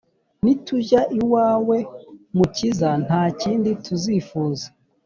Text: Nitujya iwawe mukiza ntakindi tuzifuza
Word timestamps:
Nitujya 0.43 1.01
iwawe 1.19 1.77
mukiza 2.37 2.89
ntakindi 3.05 3.69
tuzifuza 3.85 4.65